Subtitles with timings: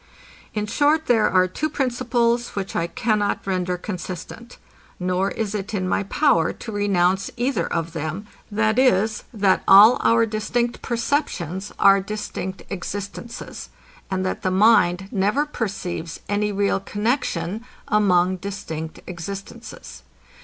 [0.55, 4.57] In short there are two principles, which I cannot render consistent;
[4.99, 10.25] nor is it in my power to renounce either of them, viz, that all our
[10.25, 13.69] distinct perceptions are distinct existences,
[14.09, 20.01] and that the mind never perceives any real connexion among distinct existences.